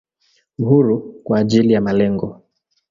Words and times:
Uhuru 0.59 1.13
kwa 1.23 1.39
ajili 1.39 1.73
ya 1.73 1.81
malengo. 1.81 2.41